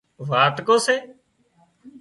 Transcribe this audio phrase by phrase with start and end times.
[0.29, 0.95] واٽڪو سي